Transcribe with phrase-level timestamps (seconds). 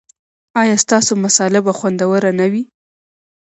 [0.61, 2.63] ایا ستاسو مصاله به خوندوره نه وي؟